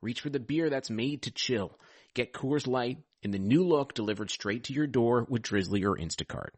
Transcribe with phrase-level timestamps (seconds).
[0.00, 1.78] reach for the beer that's made to chill.
[2.14, 5.96] Get Coors Light in the new look delivered straight to your door with Drizly or
[5.96, 6.50] Instacart.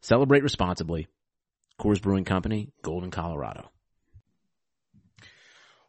[0.00, 1.06] Celebrate responsibly.
[1.80, 3.70] Coors Brewing Company, Golden, Colorado.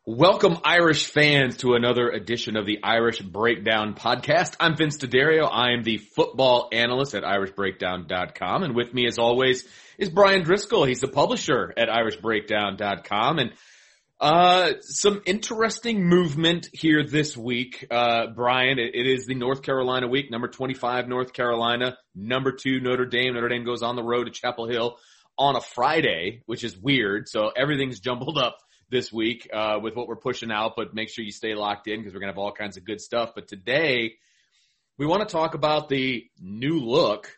[0.05, 4.57] Welcome, Irish fans, to another edition of the Irish Breakdown podcast.
[4.59, 5.47] I'm Vince D'Addario.
[5.49, 8.63] I am the football analyst at irishbreakdown.com.
[8.63, 9.65] And with me, as always,
[9.97, 10.85] is Bryan Driskell.
[10.85, 13.39] He's the publisher at irishbreakdown.com.
[13.39, 13.53] And
[14.23, 18.79] uh, some interesting movement here this week, uh, Brian.
[18.79, 23.33] It, it is the North Carolina week, number 25 North Carolina, number two Notre Dame.
[23.33, 24.97] Notre Dame goes on the road to Chapel Hill
[25.37, 27.27] on a Friday, which is weird.
[27.27, 28.59] So everything's jumbled up
[28.89, 31.99] this week uh, with what we're pushing out, but make sure you stay locked in
[31.99, 33.31] because we're going to have all kinds of good stuff.
[33.35, 34.13] But today,
[34.97, 37.29] we want to talk about the new look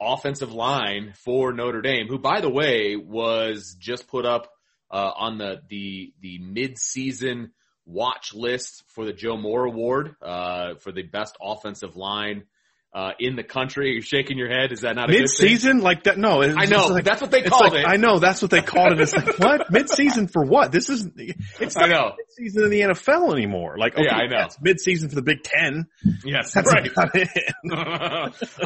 [0.00, 4.48] offensive line for Notre Dame, who, by the way, was just put up
[4.90, 7.52] uh, on the the the mid season
[7.86, 12.44] watch list for the Joe Moore Award uh, for the best offensive line
[12.92, 13.92] uh, in the country.
[13.92, 14.72] You're shaking your head.
[14.72, 16.18] Is that not a mid season like that?
[16.18, 17.86] No, I know like, that's what they called like, it.
[17.86, 19.00] I know that's what they called it.
[19.00, 20.72] It's like what mid season for what?
[20.72, 23.76] This is it's not I know mid season in the NFL anymore.
[23.78, 25.86] Like okay, yeah, I know mid season for the Big Ten.
[26.24, 26.90] Yes, that's right.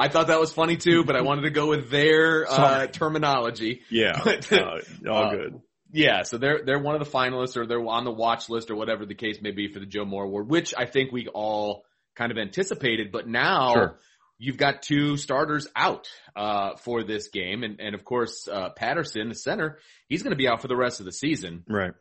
[0.00, 3.82] I thought that was funny too, but I wanted to go with their uh, terminology.
[3.90, 4.20] Yeah,
[4.50, 5.60] uh, all uh, good.
[5.96, 8.74] Yeah, so they're they're one of the finalists or they're on the watch list or
[8.74, 11.84] whatever the case may be for the Joe Moore Award, which I think we all
[12.16, 13.12] kind of anticipated.
[13.12, 13.98] But now Sure.
[14.36, 19.28] you've got two starters out uh, for this game, and and of course uh, Patterson,
[19.28, 19.78] the center,
[20.08, 21.62] he's going to be out for the rest of the season.
[21.68, 21.92] Right.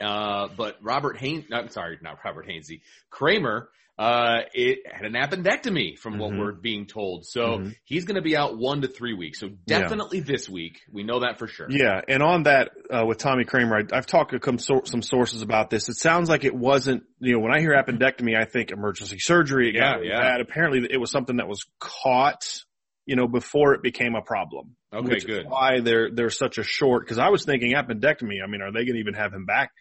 [0.00, 3.66] Uh, but Robert Hainsey, I'm sorry, not Robert Hainsey, Kraemer,
[4.00, 6.38] uh, it had an appendectomy from what Mhm.
[6.38, 7.26] we're being told.
[7.26, 7.76] So Mhm.
[7.84, 9.40] he's going to be out one to three weeks.
[9.40, 10.80] So definitely this week.
[10.90, 11.66] We know that for sure.
[11.68, 15.42] Yeah, and on that uh, with Tommy Kraemer, I, I've talked to some, some sources
[15.42, 15.90] about this.
[15.90, 17.02] It sounds like it wasn't.
[17.18, 19.74] You know, when I hear appendectomy, I think emergency surgery.
[19.74, 20.20] Yeah, really yeah.
[20.20, 20.40] bad.
[20.40, 22.62] Apparently, it was something that was caught.
[23.04, 24.76] You know, before it became a problem.
[24.94, 25.46] Okay, good.
[25.46, 27.04] Why they're they're such a short?
[27.04, 28.42] Because I was thinking appendectomy.
[28.42, 29.72] I mean, are they going to even have him back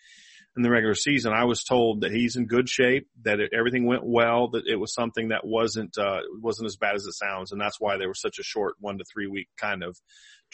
[0.56, 1.34] in the regular season?
[1.34, 4.76] I was told that he's in good shape, that it, everything went well, that it
[4.76, 8.08] was something that wasn't uh, wasn't as bad as it sounds, and that's why there
[8.08, 9.98] was such a short one to three week kind of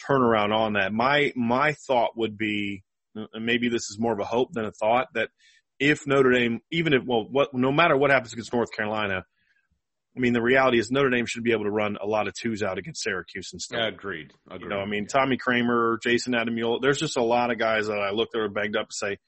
[0.08, 0.92] turnaround on that.
[0.92, 2.82] My my thought would be,
[3.14, 5.30] and maybe this is more of a hope than a thought, that
[5.78, 9.24] if Notre Dame, even if well, what no matter what happens against North Carolina.
[10.14, 12.32] I mean, the reality is Notre Dame should be able to run a lot of
[12.32, 13.92] twos out against Syracuse and stuff.
[13.92, 14.32] Agreed.
[14.46, 14.62] Agreed.
[14.62, 17.98] You know, I mean, Tommy Kraemer, Jason Adamule, there's just a lot of guys that
[17.98, 19.18] I look that are banged up and say, "Well,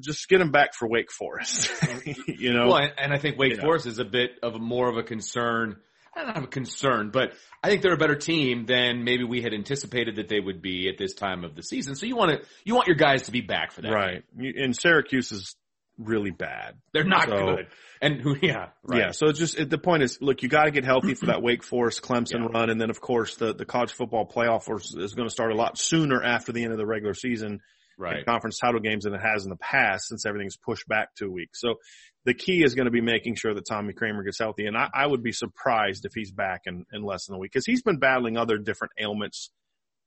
[0.00, 1.70] just get them back for Wake Forest.
[2.26, 3.62] you know, Well, and, I think Wake Yeah.
[3.62, 5.76] Forest is a bit of a, more of a concern.
[6.14, 7.32] I don't have a concern, but
[7.62, 10.88] I think they're a better team than maybe we had anticipated that they would be
[10.88, 11.94] at this time of the season.
[11.94, 13.92] So you want to, you want your guys to be back for that.
[13.92, 14.22] right.
[14.38, 15.56] You- And Syracuse is
[15.98, 16.74] really bad.
[16.92, 17.66] They're not So- good.
[18.02, 18.98] And who, yeah, right.
[18.98, 19.10] Yeah.
[19.12, 21.40] So it's just, it, the point is, look, you got to get healthy for that
[21.42, 22.68] Wake Forest Clemson run.
[22.68, 25.54] And then of course the, the college football playoff is, is going to start a
[25.54, 27.60] lot sooner after the end of the regular season.
[27.98, 28.24] Right.
[28.24, 31.60] conference title games than it has in the past since everything's pushed back two weeks.
[31.60, 31.76] So
[32.24, 34.66] the key is going to be making sure that Tommy Kraemer gets healthy.
[34.66, 37.52] And I, I would be surprised if he's back in, in less than a week
[37.52, 39.50] because he's been battling other different ailments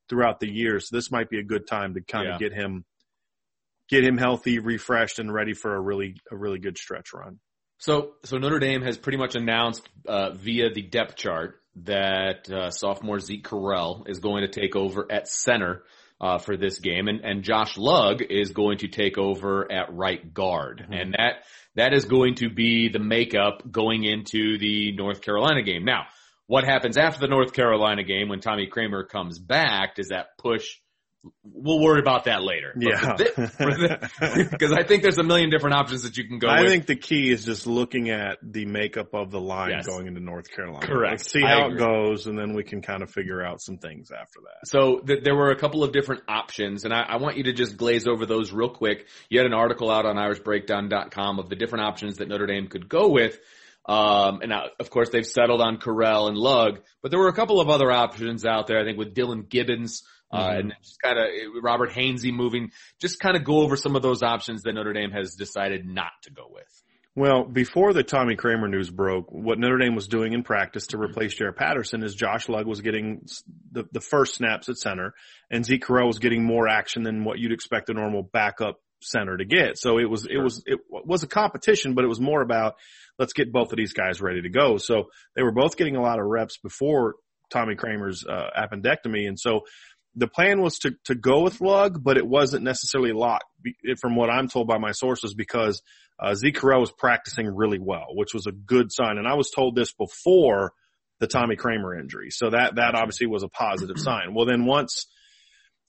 [0.09, 0.79] throughout the year.
[0.79, 2.35] So this might be a good time to kind Yeah.
[2.35, 2.85] of get him,
[3.89, 7.39] get him healthy, refreshed and ready for a really, a really good stretch run.
[7.77, 12.69] So, so Notre Dame has pretty much announced uh, via the depth chart that uh,
[12.71, 15.83] sophomore Zeke Correll is going to take over at center
[16.25, 20.33] uh, for this game, and, and Josh Lugg is going to take over at right
[20.33, 21.43] guard, and that
[21.75, 25.85] that is going to be the makeup going into the North Carolina game.
[25.85, 26.05] Now,
[26.47, 29.95] what happens after the North Carolina game when Tommy Kraemer comes back?
[29.95, 30.65] Does that push?
[31.43, 32.73] We'll worry about that later.
[32.75, 32.99] But Yeah.
[32.99, 36.37] for thi- for thi- because I think there's a million different options that you can
[36.39, 36.69] go I with.
[36.71, 39.87] think the key is just looking at the makeup of the line Yes.
[39.87, 40.85] going into North Carolina.
[40.85, 41.11] Correct.
[41.13, 41.75] Let's see I how agree.
[41.77, 44.67] it goes, and then we can kind of figure out some things after that.
[44.67, 47.53] So th- there were a couple of different options, and I, I want you to
[47.53, 49.07] just glaze over those real quick.
[49.29, 52.87] You had an article out on IrishBreakdown.com of the different options that Notre Dame could
[52.89, 53.39] go with.
[53.87, 57.33] Um, and now, of course, they've settled on Correll and Lugg, but there were a
[57.33, 58.79] couple of other options out there.
[58.79, 60.01] I think with Dillan Gibbons,
[60.31, 60.59] uh, Mhm.
[60.59, 61.25] and just kind of
[61.63, 62.71] Robert Hainsey moving.
[62.99, 66.11] Just kind of go over some of those options that Notre Dame has decided not
[66.23, 66.83] to go with.
[67.17, 70.97] Well, before the Tommy Kraemer news broke, what Notre Dame was doing in practice to
[70.99, 73.25] replace Jarrett Patterson is Josh Lugg was getting
[73.71, 75.13] the, the first snaps at center,
[75.49, 79.37] and Zeke Correll was getting more action than what you'd expect a normal backup center
[79.37, 79.77] to get.
[79.77, 82.75] So it was it was it was a competition, but it was more about
[83.17, 84.77] let's get both of these guys ready to go.
[84.77, 85.05] So
[85.37, 87.15] they were both getting a lot of reps before
[87.49, 89.61] Tommy Kraemer's uh, appendectomy, and so
[90.15, 93.45] the plan was to to go with Lugg, but it wasn't necessarily locked
[93.99, 95.81] from what I'm told by my sources because
[96.19, 99.17] uh, Zeke Correll was practicing really well, which was a good sign.
[99.17, 100.73] And I was told this before
[101.19, 102.29] the Tommy Kraemer injury.
[102.31, 104.33] So that, that obviously was a positive sign.
[104.33, 105.07] Well, then once,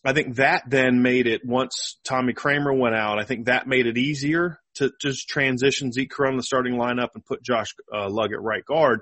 [0.05, 3.87] I think that then made it, once Tommy Kraemer went out, I think that made
[3.87, 8.09] it easier to just transition Zeke Correll in the starting lineup and put Josh uh,
[8.09, 9.01] Lugg at right guard.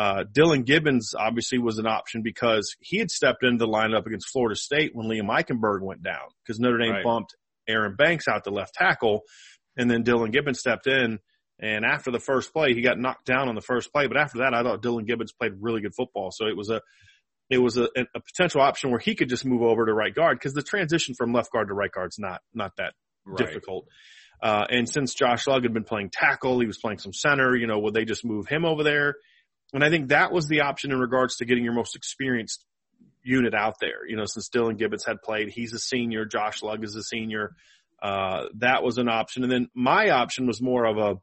[0.00, 4.30] Uh, Dillan Gibbons obviously was an option because he had stepped into the lineup against
[4.30, 7.04] Florida State when Liam Eichenberg went down because Notre Dame Right.
[7.04, 7.36] bumped
[7.68, 9.24] Aaron Banks out to left tackle
[9.76, 11.18] and then Dillan Gibbons stepped in.
[11.58, 14.06] And after the first play, he got knocked down on the first play.
[14.06, 16.30] But after that, I thought Dillan Gibbons played really good football.
[16.32, 16.80] So it was a,
[17.50, 20.38] it was a, a potential option where he could just move over to right guard
[20.38, 22.94] because the transition from left guard to right guard is not, not that
[23.36, 23.84] difficult.
[24.42, 27.66] Uh, and since Josh Lugg had been playing tackle, he was playing some center, you
[27.66, 29.16] know, would they just move him over there?
[29.72, 32.64] And I think that was the option in regards to getting your most experienced
[33.22, 34.06] unit out there.
[34.08, 37.54] You know, since Dillan Gibbons had played, he's a senior, Josh Lugg is a senior.
[38.02, 39.42] Uh, that was an option.
[39.42, 41.20] And then my option was more of a,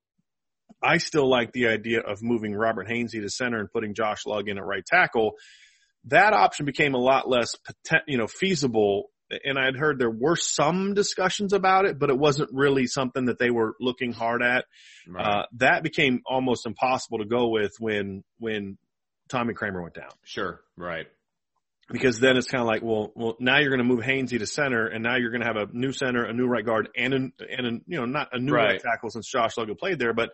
[0.81, 4.47] I still like the idea of moving Robert Hainsey to center and putting Josh Lugg
[4.47, 5.33] in at right tackle.
[6.05, 7.55] That option became a lot less,
[8.07, 9.09] you know, feasible.
[9.43, 13.39] And I'd heard there were some discussions about it, but it wasn't really something that
[13.39, 14.65] they were looking hard at.
[15.07, 15.25] Right.
[15.25, 18.77] Uh, that became almost impossible to go with when, when
[19.29, 20.11] Tommy Kraemer went down.
[20.23, 20.61] sure.
[20.77, 21.07] Right.
[21.89, 24.45] Because then it's kind of like, well, well, now you're going to move Hainsey to
[24.45, 27.13] center, and now you're going to have a new center, a new right guard, and
[27.13, 27.17] a,
[27.49, 28.81] and a, you know, not a new right, Right.
[28.81, 30.31] tackle since Josh Logan played there, but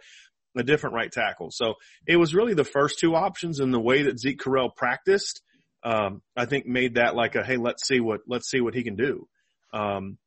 [0.57, 1.51] a different right tackle.
[1.51, 1.75] So
[2.07, 5.44] it was really the first two options, and the way that Zeke Correll practiced,
[5.83, 8.83] um, I think made that like a, hey, let's see what let's see what he
[8.83, 9.27] can do.
[9.74, 10.18] Um,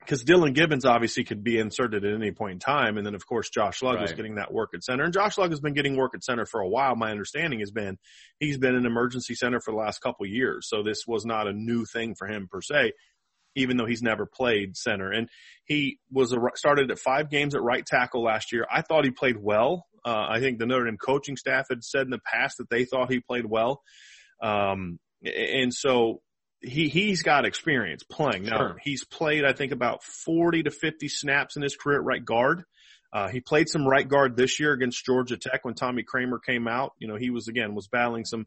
[0.00, 3.24] because Dillan Gibbons obviously could be inserted at any point in time, and then of
[3.26, 5.96] course Josh Lugg was getting that work at center, and Josh Lugg has been getting
[5.96, 6.96] work at center for a while.
[6.96, 7.98] My understanding has been
[8.40, 11.46] he's been an emergency center for the last couple of years, so this was not
[11.46, 12.92] a new thing for him per se,
[13.54, 15.10] even though he's never played center.
[15.10, 15.28] And
[15.66, 18.66] he was a, started at five games at right tackle last year.
[18.70, 19.86] I thought he played well.
[20.04, 22.84] Uh, I think the Notre Dame coaching staff had said in the past that they
[22.84, 23.82] thought he played well.
[24.42, 26.20] Um, and so
[26.60, 28.44] he, he's got experience playing.
[28.44, 28.76] Now Sure.
[28.82, 32.64] he's played, I think about 40 to 50 snaps in his career at right guard.
[33.12, 36.66] Uh, he played some right guard this year against Georgia Tech when Tommy Kraemer came
[36.66, 36.92] out.
[36.98, 38.46] You know, he was again, was battling some,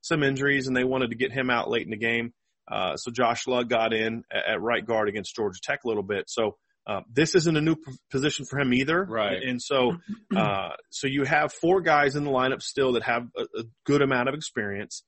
[0.00, 2.32] some injuries and they wanted to get him out late in the game.
[2.70, 6.02] Uh, so Josh Lugg got in at, at right guard against Georgia Tech a little
[6.02, 6.28] bit.
[6.28, 6.56] So,
[6.88, 9.04] uh, this isn't a new p- position for him either.
[9.04, 9.42] Right.
[9.42, 9.96] And so,
[10.36, 14.02] uh, so you have four guys in the lineup still that have a, a good
[14.02, 15.02] amount of experience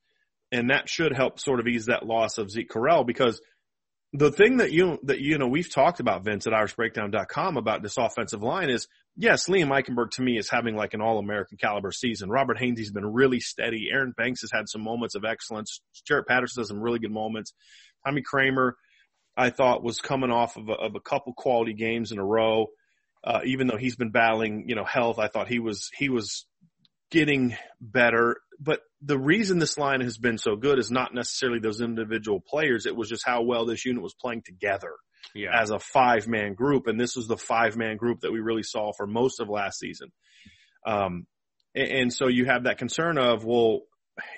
[0.51, 3.41] and that should help sort of ease that loss of Zeke Correll because
[4.13, 7.99] the thing that you, that, you know, we've talked about Vince at irishbreakdown.com about this
[7.99, 12.31] offensive line is yes, Liam Eichenberg to me is having like an all-American caliber season.
[12.31, 13.89] Robert Hainsey's been really steady.
[13.93, 15.81] Aaron Banks has had some moments of excellence.
[16.07, 17.53] Jarrett Patterson has some really good moments.
[18.07, 18.73] Tommy Kraemer,
[19.37, 22.69] I thought was coming off of a, of a couple quality games in a row.
[23.25, 26.47] Uh, even though he's been battling, you know, health, I thought he was, he was
[27.11, 28.37] getting better.
[28.61, 32.87] But the reason this line has been so good is not necessarily those individual players.
[32.87, 34.93] It was just how well this unit was playing together.
[35.35, 35.51] Yeah.
[35.53, 36.87] as a five man group.
[36.87, 39.79] And this was the five man group that we really saw for most of last
[39.79, 40.11] season.
[40.87, 41.27] Um,
[41.75, 43.83] and, and so you have that concern of, well,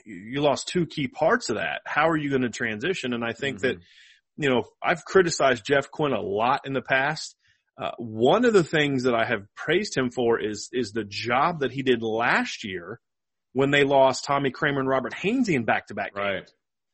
[0.05, 1.83] you lost two key parts of that.
[1.87, 3.12] How are you going to transition?
[3.12, 3.77] And I think that,
[4.37, 7.37] you know, I've criticized Jeff Quinn a lot in the past.
[7.81, 11.61] Uh, one of the things that I have praised him for is, is the job
[11.61, 13.01] that he did last year
[13.53, 16.25] when they lost Tommy Kraemer and Robert Hainsey in back to back games.
[16.25, 16.51] Right.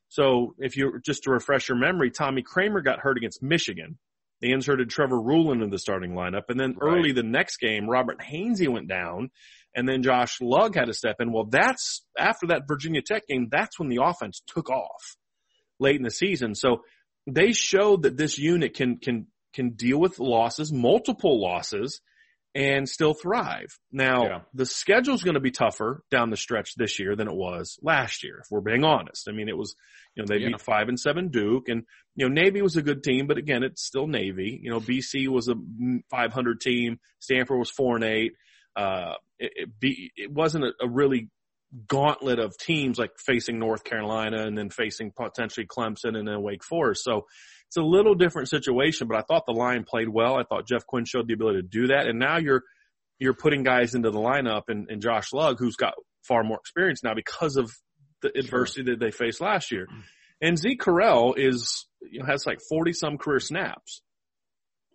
[0.09, 3.99] So if you just to refresh your memory, Tommy Kraemer got hurt against Michigan.
[4.41, 6.99] They inserted Trevor Ruhland in the starting lineup, and then Right.
[6.99, 9.31] early the next game, Robert Hainsey went down,
[9.75, 11.33] and then Josh Lugg had to step in.
[11.33, 13.49] Well, that's after that Virginia Tech game.
[13.51, 15.17] That's when the offense took off
[15.81, 16.55] late in the season.
[16.55, 16.85] So
[17.27, 22.01] they showed that this unit can can can deal with losses, multiple losses,
[22.55, 23.69] and still thrive.
[23.93, 24.41] Now, Yeah.
[24.55, 28.23] the schedule's going to be tougher down the stretch this year than it was last
[28.25, 29.29] year, if we're being honest.
[29.29, 29.75] I mean, it was,
[30.15, 30.49] you know, they Yeah.
[30.49, 31.83] beat five and seven Duke and,
[32.15, 34.59] you know, Navy was a good team, but again, it's still Navy.
[34.63, 35.55] You know, BC was a
[36.11, 36.99] 500 team.
[37.19, 38.33] Stanford was four and eight.
[38.75, 41.29] Uh, it, it, be, it wasn't a, a really
[41.89, 46.65] gauntlet of teams like facing North Carolina and then facing potentially Clemson and then Wake
[46.65, 47.05] Forest.
[47.05, 47.27] So
[47.69, 50.37] it's a little different situation, but I thought the line played well.
[50.37, 52.07] I thought Jeff Quinn showed the ability to do that.
[52.07, 52.63] And now you're,
[53.19, 57.03] you're putting guys into the lineup and, and Josh Lugg, who's got far more experience
[57.03, 57.71] now because of
[58.23, 59.87] the adversity that they faced last year.
[60.41, 64.03] And Zeke Correll is, you know, has like 40 some career snaps,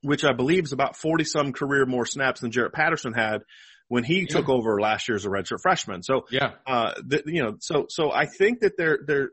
[0.01, 3.39] which I believe is about 40 some career more snaps than Jarrett Patterson had
[3.87, 6.03] when he took over last year as a redshirt freshman.
[6.03, 6.51] So Yeah.
[6.65, 9.29] uh, the, you know, so, so I think that they're, they're,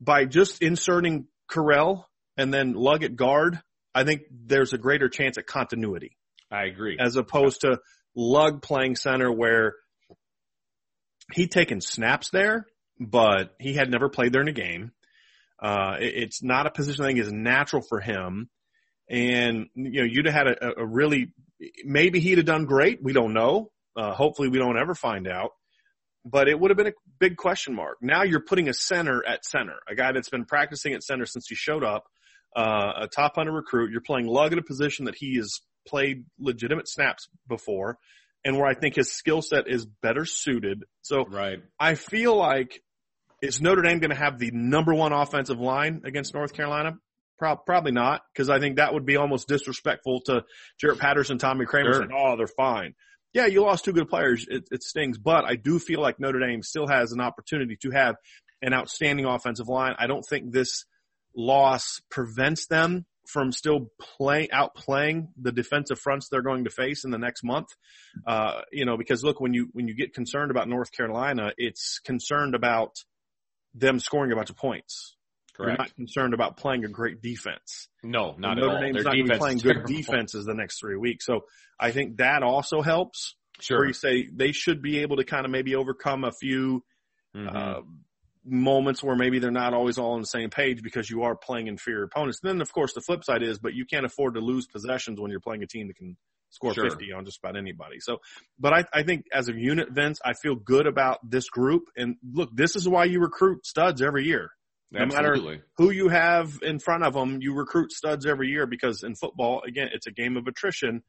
[0.00, 2.04] by just inserting Correll
[2.38, 3.60] and then Lugg at guard,
[3.94, 6.16] I think there's a greater chance at continuity
[6.50, 6.96] I agree.
[6.98, 7.78] as opposed to
[8.16, 9.74] Lugg playing center where
[11.34, 12.66] he'd taken snaps there,
[12.98, 14.92] but he had never played there in a game.
[15.62, 18.48] Uh, it- it's not a position I think is natural for him.
[19.10, 21.32] And, you know, you'd have had a, a really,
[21.84, 23.02] maybe he'd have done great.
[23.02, 23.72] We don't know.
[23.96, 25.50] Uh, hopefully we don't ever find out,
[26.24, 27.98] but it would have been a big question mark.
[28.00, 31.46] Now you're putting a center at center, a guy that's been practicing at center since
[31.48, 32.04] he showed up,
[32.58, 33.92] uh, a top hundred recruit.
[33.92, 37.98] You're playing Lugg in a position that he has played legitimate snaps before
[38.44, 40.84] and where I think his skill set is better suited.
[41.02, 41.60] So right.
[41.78, 42.82] I feel like
[43.42, 46.94] is Notre Dame going to have the number one offensive line against North Carolina?
[47.38, 50.44] Pro- probably not, because I think that would be almost disrespectful to
[50.80, 51.94] Jarrett Patterson, Tommy Kraemer Sure.
[51.94, 52.94] saying, "Oh, they're fine."
[53.32, 54.44] Yeah, you lost two good players.
[54.48, 57.90] It, it stings, but I do feel like Notre Dame still has an opportunity to
[57.92, 58.16] have
[58.60, 59.94] an outstanding offensive line.
[59.98, 60.84] I don't think this
[61.38, 67.10] loss prevents them from still play outplaying the defensive fronts they're going to face in
[67.10, 67.68] the next month.
[68.26, 72.00] Uh, you know, because look, when you when you get concerned about North Carolina, it's
[72.00, 72.96] concerned about
[73.74, 75.14] them scoring a bunch of points.
[75.58, 75.78] You're Correct.
[75.80, 77.88] not concerned about playing a great defense.
[78.02, 78.80] No, not at Notre all.
[78.80, 81.24] Dame's Their not going to be playing good defenses the next three weeks.
[81.26, 81.40] So
[81.78, 83.36] I think that also helps.
[83.60, 83.78] Sure.
[83.78, 86.84] Where you say they should be able to kind of maybe overcome a few
[87.36, 87.54] Mhm.
[87.54, 87.80] uh,
[88.48, 91.66] moments where maybe they're not always all on the same page because you are playing
[91.66, 92.40] inferior opponents.
[92.42, 95.30] then, of course, the flip side is, but you can't afford to lose possessions when
[95.30, 96.16] you're playing a team that can
[96.50, 96.88] score Sure.
[96.88, 98.00] 50 on just about anybody.
[98.00, 98.18] So,
[98.58, 101.84] but I, I think as a unit, Vince, I feel good about this group.
[101.96, 104.50] And look, this is why you recruit studs every year.
[104.90, 109.02] No matter who you have in front of them, you recruit studs every year because
[109.02, 111.02] in football, again, it's a game of attrition.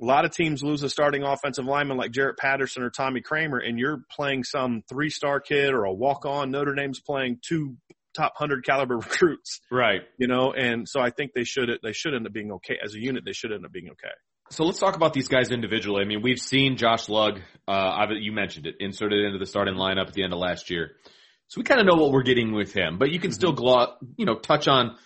[0.00, 3.66] A lot of teams lose a starting offensive lineman like Jarrett Patterson or Tommy Kraemer,
[3.66, 6.50] and you're playing some three star kid or a walk on.
[6.50, 7.76] Notre Dame's playing two
[8.16, 10.02] top hundred caliber recruits, Right.
[10.18, 12.94] you know, and so I think they should they should end up being okay as
[12.94, 13.24] a unit.
[13.24, 14.12] They should end up being okay.
[14.50, 16.02] So let's talk about these guys individually.
[16.02, 19.74] I mean, we've seen Josh Lugg, uh, I've- you mentioned it, inserted into the starting
[19.74, 20.96] lineup at the end of last year.
[21.48, 23.94] So we kind of know what we're getting with him, but you can still glo-
[24.16, 24.96] you know, touch on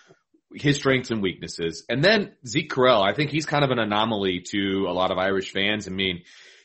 [0.55, 1.85] his strengths and weaknesses.
[1.88, 5.19] And then Zeke Correll, I think he's kind of an anomaly to a lot of
[5.19, 5.87] Irish fans.
[5.87, 6.23] I mean,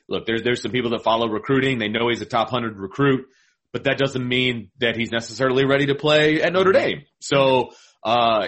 [0.07, 1.79] look, there's, there's some people that follow recruiting.
[1.79, 3.27] They know he's a top 100 recruit,
[3.71, 7.03] but that doesn't mean that he's necessarily ready to play at Notre Dame.
[7.19, 7.71] So,
[8.03, 8.47] uh,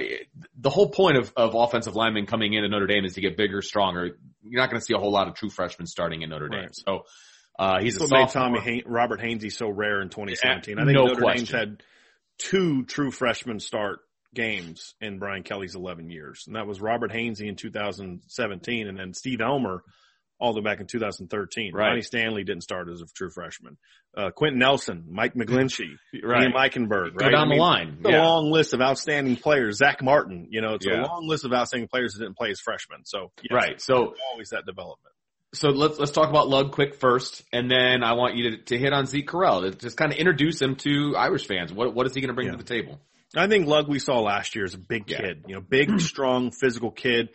[0.60, 3.38] the whole point of, of offensive linemen coming in at Notre Dame is to get
[3.38, 4.18] bigger, stronger.
[4.44, 6.60] You're not going to see a whole lot of true freshmen starting in Notre Dame.
[6.60, 6.76] Right.
[6.76, 7.06] So,
[7.58, 8.30] uh, he's That's a what made.
[8.30, 10.78] Tommy Hain- Robert Hainsey so rare in 2017.
[10.78, 11.84] I think no Notre Dame's had
[12.38, 14.00] two true freshmen start
[14.36, 19.14] games in Brian Kelly's 11 years, and that was Robert Hainsey in 2017, and then
[19.14, 19.84] Steve Elmer
[20.38, 21.74] all the way back in 2013.
[21.74, 21.88] Right.
[21.90, 23.78] Ronnie Stanley didn't start as a true freshman.
[24.18, 26.48] Uh, Quenton Nelson, Mike McGlinchey, Right.
[26.50, 27.32] Liam Eichenberg, Go right?
[27.32, 27.98] down I mean, the line.
[28.02, 29.78] It's a long list of outstanding players.
[29.78, 31.02] Zack Martin, you know, it's Yeah.
[31.04, 33.06] a long list of outstanding players that didn't play as freshmen.
[33.06, 33.82] So, yes, Right.
[33.82, 35.14] So, always that development.
[35.54, 38.78] so let's let's talk about Lugg quick first, and then I want you to, to
[38.78, 39.78] hit on Zeke Correll.
[39.80, 41.72] Just kind of introduce him to Irish fans.
[41.72, 42.54] What what is he going to bring Yeah.
[42.54, 43.00] to the table?
[43.36, 45.20] I think Lugg we saw last year is a big Yeah.
[45.20, 47.30] kid, you know, big, strong, physical kid.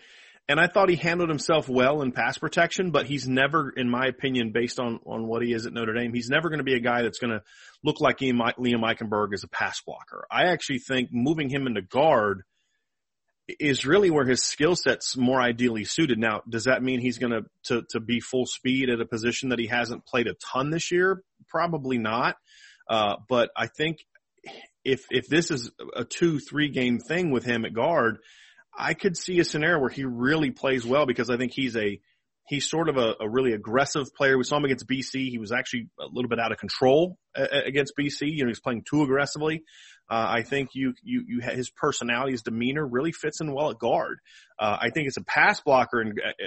[0.49, 4.07] And I thought he handled himself well in pass protection, but he's never, in my
[4.07, 6.75] opinion, based on, on what he is at Notre Dame, he's never going to be
[6.75, 7.43] a guy that's going to
[7.85, 10.27] look like Liam Eichenberg as a pass blocker.
[10.31, 12.43] I actually think moving him into guard
[13.61, 16.19] is really where his skill set's more ideally suited.
[16.19, 19.51] Now, does that mean he's going to, to, to be full speed at a position
[19.51, 21.23] that he hasn't played a ton this year?
[21.49, 22.37] Probably not.
[22.89, 23.99] Uh, but I think
[24.85, 28.19] if, if this is a two, three game thing with him at guard,
[28.77, 32.01] I could see a scenario where he really plays well because I think he's a,
[32.49, 34.37] he's sort of a, a really aggressive player.
[34.37, 35.31] We saw him against BC.
[35.31, 38.23] He was actually a little bit out of control against BC.
[38.23, 39.63] You know, he's playing too aggressively.
[40.11, 43.79] Uh, I think you, you, you, his personality, his demeanor really fits in well at
[43.79, 44.19] guard.
[44.59, 46.47] Uh, I think it's a pass blocker and uh,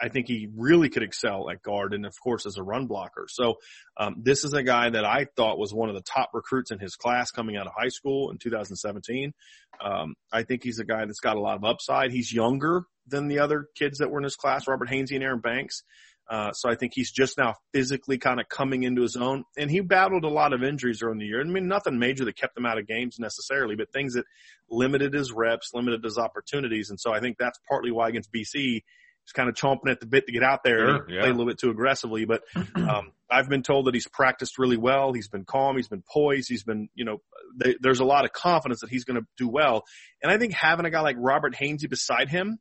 [0.00, 3.26] I think he really could excel at guard and of course as a run blocker.
[3.28, 3.56] So,
[3.96, 6.78] um, this is a guy that I thought was one of the top recruits in
[6.78, 9.32] his class coming out of high school in 2017.
[9.80, 12.10] Um, I think he's a guy that's got a lot of upside.
[12.10, 15.40] He's younger than the other kids that were in his class, Robert Hainsey and Aaron
[15.40, 15.82] Banks.
[16.28, 19.70] Uh, so I think he's just now physically kind of coming into his own and
[19.70, 21.40] he battled a lot of injuries during the year.
[21.40, 24.24] I mean, nothing major that kept him out of games necessarily, but things that
[24.68, 26.90] limited his reps, limited his opportunities.
[26.90, 28.82] And so I think that's partly why against BC,
[29.26, 31.20] he's kind of chomping at the bit to get out there Sure, and yeah.
[31.22, 32.24] play a little bit too aggressively.
[32.24, 32.42] But,
[32.76, 35.12] um, I've been told that he's practiced really well.
[35.12, 35.76] He's been calm.
[35.76, 36.48] He's been poised.
[36.48, 37.18] He's been, you know,
[37.56, 39.84] they, there's a lot of confidence that he's going to do well.
[40.22, 42.60] And I think having a guy like Robert Hainsey beside him,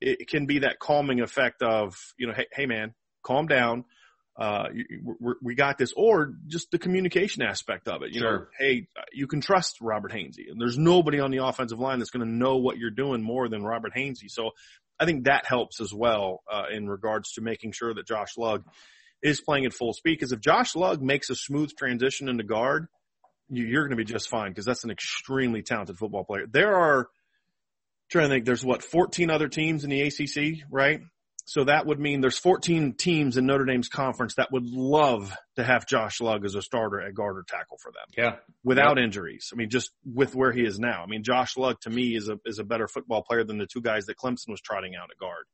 [0.00, 3.84] it can be that calming effect of, you know, hey, hey man, calm down.
[4.36, 4.84] Uh, you,
[5.20, 8.12] we we got this, or just the communication aspect of it.
[8.14, 8.48] You know, Sure.
[8.58, 12.26] hey, you can trust Robert Hainsey, and there's nobody on the offensive line that's going
[12.26, 14.28] to know what you're doing more than Robert Hainsey.
[14.30, 14.52] So,
[14.98, 18.64] I think that helps as well uh, in regards to making sure that Josh Lugg
[19.22, 20.16] is playing at full speed.
[20.18, 22.86] Because if Josh Lugg makes a smooth transition into guard,
[23.48, 24.50] you, you're going to be just fine.
[24.50, 26.46] Because that's an extremely talented football player.
[26.50, 27.08] There are
[28.10, 28.44] trying to think.
[28.44, 31.00] There's what 14 other teams in the ACC, right?
[31.44, 35.64] So that would mean there's 14 teams in Notre Dame's conference that would love to
[35.64, 38.36] have Josh Lugg as a starter at guard or tackle for them Yeah.
[38.62, 39.50] without injuries.
[39.52, 41.02] I mean, just with where he is now.
[41.02, 43.66] I mean, Josh Lugg to me is a is a better football player than the
[43.66, 45.44] two guys that Clemson was trotting out at guard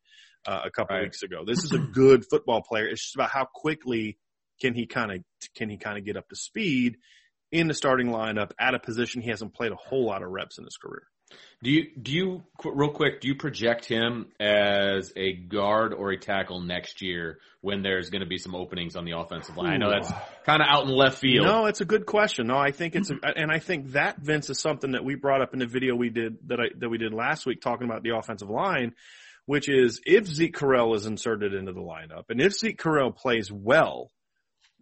[0.46, 1.04] uh, a couple Right.
[1.04, 1.44] weeks ago.
[1.46, 2.86] This is a good football player.
[2.86, 4.18] It's just about how quickly
[4.60, 5.18] can he kind of
[5.56, 6.98] can he kind of get up to speed
[7.50, 10.58] in the starting lineup at a position he hasn't played a whole lot of reps
[10.58, 11.04] in his career.
[11.62, 13.20] Do you do you real quick?
[13.20, 18.20] Do you project him as a guard or a tackle next year when there's going
[18.20, 19.72] to be some openings on the offensive line?
[19.72, 20.12] I know that's
[20.44, 21.46] kind of out in left field.
[21.46, 22.46] No, it's a good question.
[22.46, 23.16] No, I think it's, hmm.
[23.24, 25.96] a, and I think that Vince is something that we brought up in the video
[25.96, 28.94] we did that I, that we did last week talking about the offensive line,
[29.46, 33.50] which is if Zeke Correll is inserted into the lineup and if Zeke Correll plays
[33.50, 34.12] well,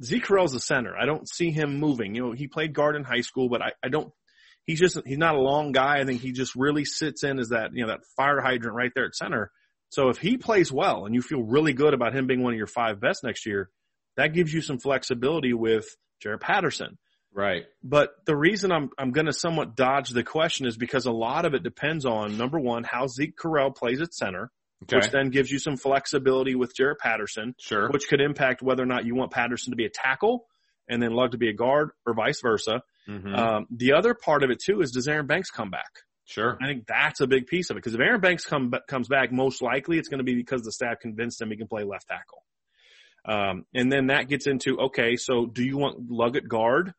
[0.03, 0.95] Zeke Correll's a center.
[0.95, 2.15] I don't see him moving.
[2.15, 4.13] You know, he played guard in high school, but I, I don't,
[4.67, 5.99] he's just, he's not a long guy.
[6.01, 8.93] I think he just really sits in as that, you know, that fire hydrant right
[8.95, 9.51] there at center.
[9.91, 12.59] So if he plays well and you feel really good about him being one of
[12.59, 13.71] your five best next year,
[14.17, 15.87] that gives you some flexibility with
[16.21, 16.99] Jarrett Patterson.
[17.33, 17.65] Right.
[17.85, 21.45] But the reason I'm I'm going to somewhat dodge the question is because a lot
[21.45, 24.51] of it depends on number one how Zeke Correll plays at center,
[24.85, 24.97] Okay.
[24.97, 27.91] which then gives you some flexibility with Jarrett Patterson, Sure.
[27.91, 30.47] which could impact whether or not you want Patterson to be a tackle
[30.89, 32.83] and then Lugg to be a guard or vice versa.
[33.09, 33.37] Mhm.
[33.37, 35.91] Um, the other part of it too is does Aaron Banks come back?
[36.29, 36.59] sure.
[36.61, 39.31] I think that's a big piece of it because if Aaron Banks come, comes back,
[39.31, 42.09] most likely it's going to be because the staff convinced him he can play left
[42.09, 42.43] tackle.
[43.25, 46.93] Um, and then that gets into, okay, so do you want Lugg at guard?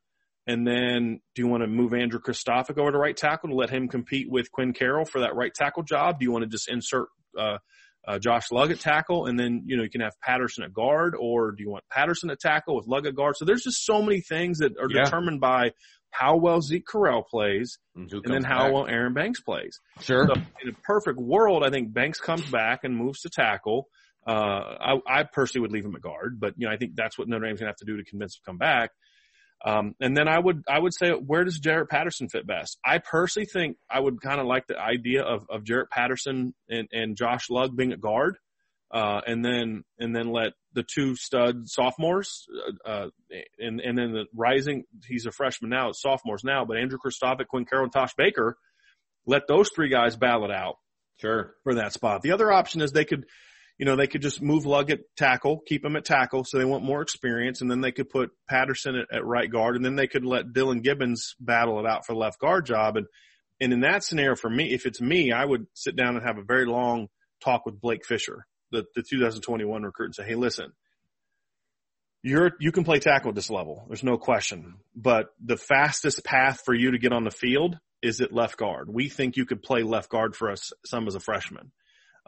[0.45, 3.69] And then do you want to move Andrew Kristofic over to right tackle to let
[3.69, 6.19] him compete with Quinn Carroll for that right tackle job?
[6.19, 7.57] Do you want to just insert, uh,
[8.07, 11.15] uh, Josh Lugg at tackle and then, you know, you can have Patterson at guard
[11.19, 13.35] or do you want Patterson at tackle with Lugg at guard?
[13.35, 15.03] So there's just so many things that are Yeah.
[15.03, 15.71] determined by
[16.17, 18.73] how well Zeke Correll plays And, who and then how back?
[18.73, 19.79] well Aaron Banks plays.
[20.01, 20.27] Sure.
[20.27, 23.87] So in a perfect world, I think Banks comes back and moves to tackle.
[24.25, 27.17] Uh, I, I personally would leave him at guard, but you know, I think that's
[27.17, 28.91] what Notre Dame's gonna have to do to convince him to come back.
[29.65, 32.77] Um, and then I would, I would say, where does Jarrett Patterson fit best?
[32.85, 36.87] I personally think I would kind of like the idea of, of Jarrett Patterson and,
[36.91, 38.37] and Josh Lugg being at guard.
[38.91, 42.45] Uh, and then, and then let the two stud sophomores,
[42.85, 43.07] uh, uh,
[43.59, 47.65] and, and then the rising, he's a freshman now, sophomores now, but Andrew Kristofic, Quinn
[47.65, 48.57] Carroll, and Tosh Baker,
[49.25, 50.75] let those three guys battle it out
[51.19, 51.55] Sure.
[51.63, 52.21] for that spot.
[52.21, 53.25] The other option is they could,
[53.77, 56.65] you know, they could just move Lugg at tackle, keep him at tackle so they
[56.65, 59.95] want more experience and then they could put Patterson at, at right guard and then
[59.95, 62.95] they could let Dillan Gibbons battle it out for the left guard job.
[62.95, 63.07] And,
[63.59, 66.37] and in that scenario for me, if it's me, I would sit down and have
[66.37, 67.07] a very long
[67.43, 70.73] talk with Blake Fisher, the, the 2021 recruit and say, Hey, listen,
[72.23, 73.85] you're, you can play tackle at this level.
[73.87, 78.21] There's no question, but the fastest path for you to get on the field is
[78.21, 78.89] at left guard.
[78.89, 81.71] We think you could play left guard for us some as a freshman.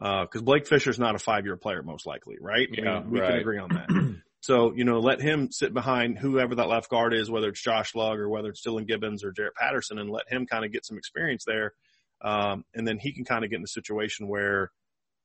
[0.01, 2.67] Uh, cause Blake Fisher's not a five year player most likely, right?
[2.71, 3.31] Yeah, mean, we right.
[3.31, 4.15] can agree on that.
[4.39, 7.93] so, you know, let him sit behind whoever that left guard is, whether it's Josh
[7.95, 10.85] Lugg or whether it's Dillan Gibbons or Jarrett Patterson and let him kind of get
[10.85, 11.73] some experience there.
[12.21, 14.71] Um, and then he can kind of get in a situation where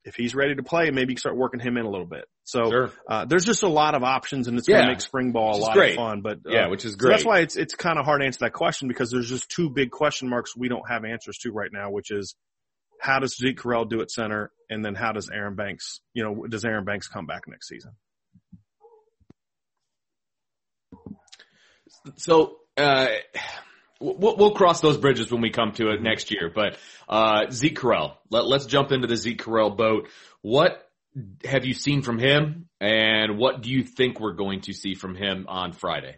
[0.04, 2.26] if he's ready to play, maybe you start working him in a little bit.
[2.44, 2.92] So, Sure.
[3.08, 5.60] uh, there's just a lot of options and it's going to make spring ball a
[5.60, 5.92] lot great.
[5.92, 6.20] of fun.
[6.20, 7.10] But, uh, Yeah, which is so great.
[7.12, 9.70] that's why it's it's kind of hard to answer that question because there's just two
[9.70, 12.34] big question marks we don't have answers to right now, which is
[13.00, 16.46] how does Zeke Correll do at center, and then how does Aaron Banks, you know,
[16.46, 17.92] does Aaron Banks come back next season?
[22.16, 23.06] So, uh,
[24.04, 26.50] we'll, we'll cross those bridges when we come to it next year.
[26.54, 30.08] But uh, Zeke Correll, let, let's jump into the Zeke Correll boat.
[30.42, 30.88] What
[31.44, 35.14] have you seen from him, and what do you think we're going to see from
[35.14, 36.16] him on Friday?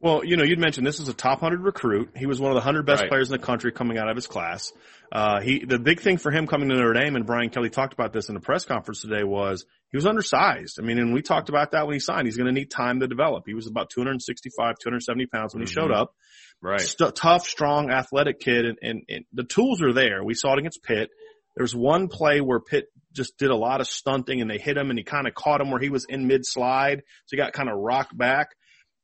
[0.00, 2.10] Well, you know, you'd mentioned this is a top 100 recruit.
[2.16, 3.08] He was one of the 100 best Right.
[3.08, 4.72] players in the country coming out of his class.
[5.12, 7.92] Uh, he, the big thing for him coming to Notre Dame, and Brian Kelly talked
[7.92, 10.78] about this in the press conference today, was he was undersized.
[10.80, 12.26] I mean, and we talked about that when he signed.
[12.26, 13.44] He's going to need time to develop.
[13.46, 15.96] He was about 265, 270 pounds when he showed Mhm.
[15.96, 16.12] up.
[16.60, 16.80] Right.
[16.80, 20.24] St- tough, strong, athletic kid, and, and, and the tools are there.
[20.24, 21.10] We saw it against Pitt.
[21.56, 24.90] There's one play where Pitt just did a lot of stunting and they hit him
[24.90, 26.98] and he kind of caught him where he was in mid slide.
[27.26, 28.48] So he got kind of rocked back.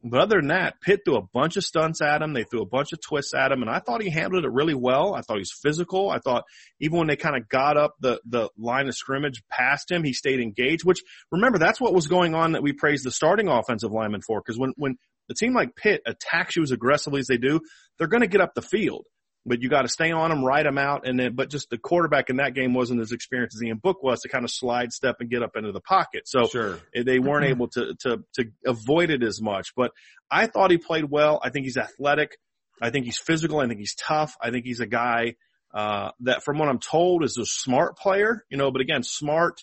[0.04, 2.32] But other than that, Pitt threw a bunch of stunts at him.
[2.32, 4.74] They threw a bunch of twists at him and I thought he handled it really
[4.74, 5.14] well.
[5.14, 6.10] I thought he was physical.
[6.10, 6.44] I thought
[6.80, 10.12] even when they kind of got up the, the line of scrimmage past him, he
[10.12, 13.92] stayed engaged, which remember that's what was going on that we praised the starting offensive
[13.92, 14.42] lineman for.
[14.42, 14.96] Cause when, when
[15.30, 17.60] a team like Pitt attacks you as aggressively as they do,
[17.98, 19.06] they're going to get up the field.
[19.44, 21.34] But you got to stay on them, ride them out, and then.
[21.34, 24.28] But just the quarterback in that game wasn't as experienced as Ian Book was to
[24.28, 26.28] kind of slide step and get up into the pocket.
[26.28, 26.78] So Sure.
[26.94, 29.74] they weren't able to to to avoid it as much.
[29.74, 29.90] But
[30.30, 31.40] I thought he played well.
[31.42, 32.38] I think he's athletic.
[32.80, 33.58] I think he's physical.
[33.58, 34.36] I think he's tough.
[34.40, 35.34] I think he's a guy
[35.74, 38.44] uh, that, from what I'm told, is a smart player.
[38.48, 39.60] You know, but again, smart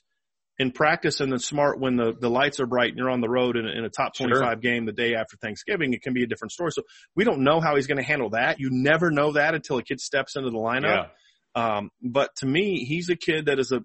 [0.59, 3.29] in practice and then smart when the, the lights are bright and you're on the
[3.29, 4.27] road in a, in a top Sure.
[4.27, 6.71] 25 game the day after Thanksgiving, it can be a different story.
[6.73, 6.83] So
[7.15, 8.59] we don't know how he's going to handle that.
[8.59, 11.07] You never know that until a kid steps into the lineup.
[11.55, 11.77] Yeah.
[11.77, 13.81] Um, but to me, he's a kid that is a,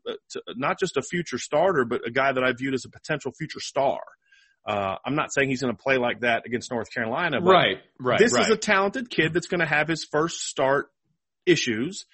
[0.56, 3.60] not just a future starter, but a guy that I viewed as a potential future
[3.60, 4.00] star.
[4.66, 7.78] Uh, I'm not saying he's going to play like that against North Carolina, but Right.
[8.00, 8.18] Right.
[8.18, 8.44] this right.
[8.44, 10.88] is a talented kid that's going to have his first start
[11.46, 12.04] issues.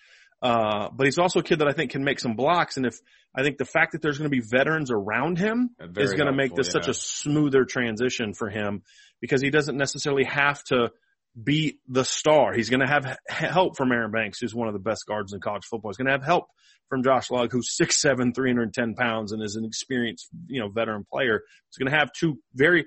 [0.42, 2.76] Uh, but he's also a kid that I think can make some blocks.
[2.76, 2.98] And if
[3.35, 6.26] I think the fact that there's going to be veterans around him Very is going
[6.26, 8.83] to make this such a smoother transition for him
[9.20, 10.90] because he doesn't necessarily have to
[11.40, 12.53] be the star.
[12.53, 15.40] He's going to have help from Aaron Banks, who's one of the best guards in
[15.40, 15.90] college football.
[15.90, 16.46] He's going to have help
[16.88, 21.42] from Josh Lugg, who's 6'7", 310 pounds and is an experienced, you know, veteran player.
[21.68, 22.87] He's going to have two very,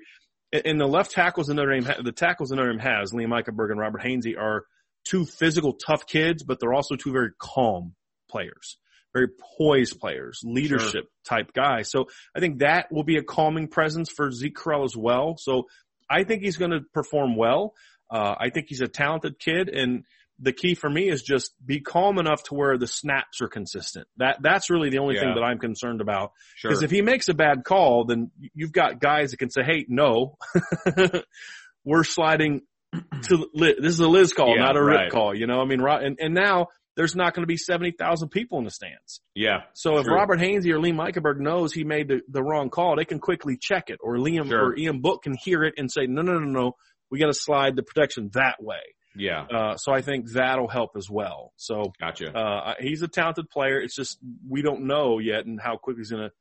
[0.52, 3.70] and the left tackles in Notre Dame, the tackles in Notre Dame has, Liam Eichenberg
[3.70, 4.64] and Robert Hainsey are
[5.04, 7.94] two physical tough kids, but they're also two very calm
[8.30, 8.78] players,
[9.12, 11.90] very poised players, leadership type guys.
[11.90, 15.36] So I think that will be a calming presence for Zeke Correll as well.
[15.38, 15.64] So
[16.10, 17.74] I think he's going to perform well.
[18.10, 20.04] Uh, I think he's a talented kid and
[20.40, 24.08] the key for me is just be calm enough to where the snaps are consistent.
[24.16, 26.32] That, that's really the only thing that I'm concerned about.
[26.56, 26.70] Sure.
[26.70, 29.86] Because if he makes a bad call, then you've got guys that can say, "Hey,
[29.88, 30.36] no,
[31.84, 32.62] we're sliding
[33.24, 35.04] to this is a Liz call, Yeah, not a right.
[35.04, 37.90] Rip call." You know, I mean, and and now there's not going to be seventy
[37.90, 39.20] thousand people in the stands.
[39.34, 39.62] yeah.
[39.72, 40.14] So if True.
[40.14, 43.56] Robert Hainsey or Liam Eichenberg knows he made the, the wrong call, they can quickly
[43.60, 44.66] check it, or Liam Sure.
[44.70, 46.72] or Ian Book can hear it and say, "No, no, no, no,
[47.10, 48.80] we got to slide the protection that way."
[49.16, 49.42] Yeah.
[49.44, 51.52] Uh, so I think that'll help as well.
[51.56, 52.36] So Gotcha.
[52.36, 53.78] uh, he's a talented player.
[53.80, 56.32] It's just we don't know yet and how quickly he's going to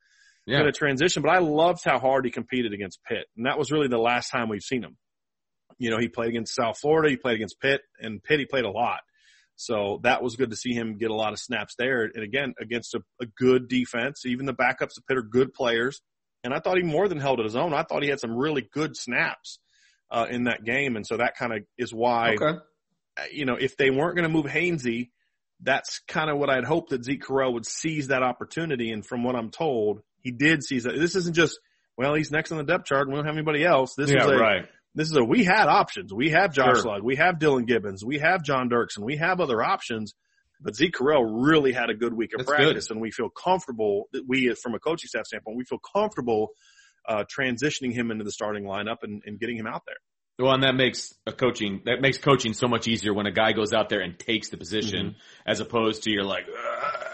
[0.48, 0.60] Yeah.
[0.60, 1.22] going to transition.
[1.22, 4.30] But I loved how hard he competed against Pitt, and that was really the last
[4.32, 4.98] time we've seen him.
[5.84, 8.64] You know, he played against South Florida, he played against Pitt, and Pitt he played
[8.64, 9.02] a lot.
[9.56, 12.04] So that was good to see him get a lot of snaps there.
[12.06, 16.02] And again, against a, a good defense, even the backups of Pitt are good players.
[16.44, 17.74] And I thought he more than held it his own.
[17.74, 19.60] I thought he had some really good snaps
[20.10, 22.60] uh, in that game, and so that kind of is why okay.
[23.32, 25.10] you know, if they weren't going to move Hainsey,
[25.62, 28.92] that's kind of what I'd hoped that Zeke Correll would seize that opportunity.
[28.92, 30.96] And from what I'm told, he did seize that.
[30.96, 31.60] This isn't just,
[31.98, 33.96] well, he's next on the depth chart and we don't have anybody else.
[33.96, 34.26] This yeah.
[34.26, 34.66] is a, right.
[34.96, 36.14] This is a, we had options.
[36.14, 36.86] We have Josh Sure.
[36.98, 37.04] Lugg.
[37.04, 38.04] We have Dillan Gibbons.
[38.06, 39.00] We have John Dirksen.
[39.04, 40.14] We have other options.
[40.62, 44.06] But Zeke Correll really had a good week of That's practice and we feel comfortable
[44.14, 46.50] that we, from a coaching staff standpoint, we feel comfortable,
[47.10, 49.96] uh, transitioning him into the starting lineup and, and getting him out there.
[50.40, 53.52] Well, and that makes a coaching that makes coaching so much easier when a guy
[53.52, 55.18] goes out there and takes the position, Mm-hmm.
[55.52, 57.13] as opposed to you're like, "Uh,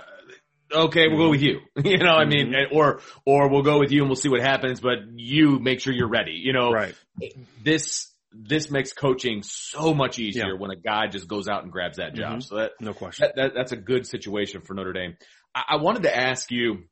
[0.73, 1.60] okay, we'll go with you.
[1.84, 2.75] you know, I mean, Mm-hmm.
[2.75, 5.93] or or we'll go with you and we'll see what happens, but you make sure
[5.93, 6.34] you're ready.
[6.34, 6.95] You know, Right.
[7.63, 10.53] this this makes coaching so much easier Yeah.
[10.60, 12.38] when a guy just goes out and grabs that job.
[12.39, 12.43] Mhm.
[12.43, 13.25] So that, No question.
[13.27, 15.15] that, that that's a good situation for Notre Dame.
[15.55, 16.84] I, I wanted to ask you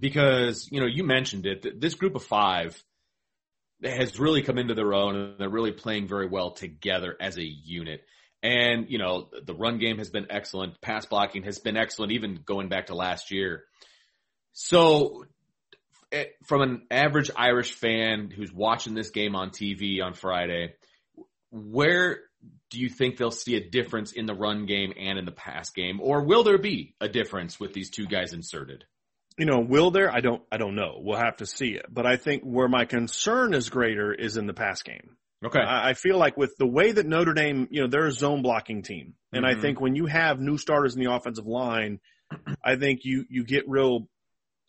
[0.00, 1.62] because you know you mentioned it.
[1.62, 2.80] th- This group of five
[3.82, 7.42] has really come into their own, and they're really playing very well together as a
[7.44, 8.02] unit.
[8.42, 10.80] And you know the run game has been excellent.
[10.80, 13.64] Pass blocking has been excellent, even going back to last year.
[14.52, 15.24] So,
[16.10, 20.74] eh, from an average Irish fan who's watching this game on TV on Friday,
[21.50, 22.20] where
[22.70, 25.70] do you think they'll see a difference in the run game and in the pass
[25.70, 28.84] game, or will there be a difference with these two guys inserted?
[29.40, 30.12] you know, will there?
[30.12, 30.98] I don't, I don't know.
[31.00, 31.86] We'll have to see it.
[31.88, 35.16] But I think where my concern is greater is in the pass game.
[35.44, 35.60] Okay.
[35.60, 38.42] I I feel like with the way that Notre Dame, you know, they're a zone
[38.42, 39.14] blocking team.
[39.32, 39.60] And I Mhm.
[39.60, 42.00] think when you have new starters in the offensive line,
[42.64, 44.08] I think you, you get real,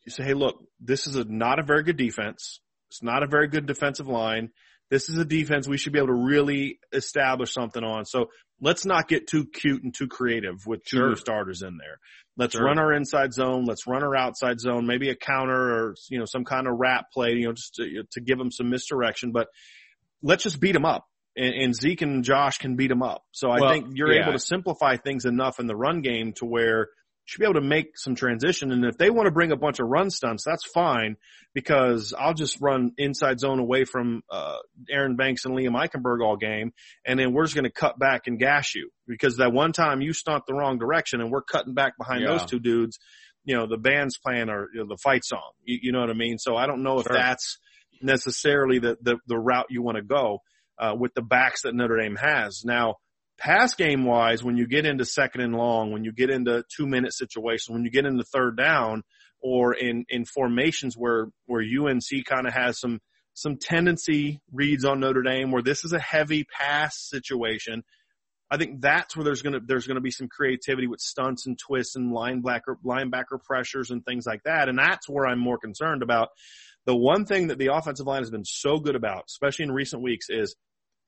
[0.05, 2.61] you say, hey, look, this is a, not a very good defense.
[2.89, 4.49] It's not a very good defensive line.
[4.89, 8.05] This is a defense we should be able to really establish something on.
[8.05, 8.29] So
[8.59, 11.09] let's not get too cute and too creative with two Sure.
[11.09, 11.97] new starters in there.
[12.37, 12.65] Let's Sure.
[12.65, 13.65] run our inside zone.
[13.65, 17.05] Let's run our outside zone, maybe a counter or, you know, some kind of wrap
[17.13, 19.47] play, you know, just to, to give them some misdirection, but
[20.21, 21.05] let's just beat them up.
[21.35, 23.23] And, and Zeke and Josh can beat them up.
[23.31, 24.23] So I Well, think you're yeah.
[24.23, 27.61] able to simplify things enough in the run game to where you should be able
[27.61, 28.71] to make some transition.
[28.71, 31.15] And if they want to bring a bunch of run stunts, that's fine
[31.53, 34.57] because I'll just run inside zone away from, uh,
[34.89, 36.73] Aaron Banks and Liam Eichenberg all game.
[37.05, 40.01] And then we're just going to cut back and gash you because that one time
[40.01, 42.31] you stunt the wrong direction and we're cutting back behind Yeah.
[42.31, 42.99] those two dudes.
[43.45, 45.51] You know, the band's playing or you know, the fight song.
[45.63, 46.37] You, you know what I mean?
[46.37, 47.15] So I don't know if Sure.
[47.15, 47.57] that's
[48.03, 50.39] necessarily the, the, the route you want to go,
[50.79, 52.63] uh, with the backs that Notre Dame has.
[52.65, 52.95] Now,
[53.37, 56.87] pass game wise, when you get into second and long, when you get into two
[56.87, 59.03] minute situations, when you get into third down
[59.41, 62.99] or in, in formations where, where UNC kind of has some,
[63.33, 67.83] some tendency reads on Notre Dame where this is a heavy pass situation.
[68.51, 71.47] I think that's where there's going to, there's going to be some creativity with stunts
[71.47, 74.67] and twists and linebacker, linebacker pressures and things like that.
[74.67, 76.29] And that's where I'm more concerned about.
[76.85, 80.01] The one thing that the offensive line has been so good about, especially in recent
[80.01, 80.55] weeks, is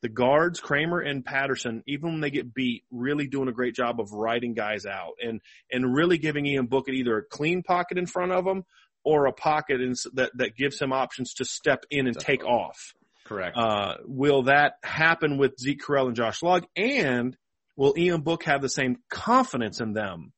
[0.03, 3.99] the guards, Kraemer and Patterson, even when they get beat, really doing a great job
[3.99, 5.39] of riding guys out and,
[5.71, 8.63] and really giving Ian Bookett either a clean pocket in front of him
[9.05, 12.93] or a pocket in, that, that gives him options to step in and take off.
[13.25, 13.57] Correct.
[13.57, 16.65] Uh, will that happen with Zeke Correll and Josh Lugg?
[16.75, 17.37] And
[17.77, 20.33] will Ian Book have the same confidence in them